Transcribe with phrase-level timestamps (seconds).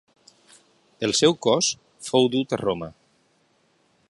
[1.07, 1.71] El seu cos
[2.09, 2.93] fou dut a Roma.